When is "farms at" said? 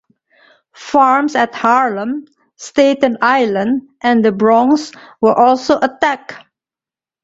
0.73-1.53